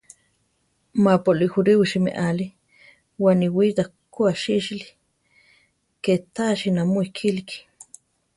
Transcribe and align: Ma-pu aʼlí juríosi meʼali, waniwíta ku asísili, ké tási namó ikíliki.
Ma-pu 1.03 1.29
aʼlí 1.31 1.45
juríosi 1.53 1.97
meʼali, 2.05 2.45
waniwíta 3.23 3.83
ku 4.13 4.19
asísili, 4.31 4.87
ké 6.03 6.13
tási 6.35 6.69
namó 6.75 6.99
ikíliki. 7.07 7.57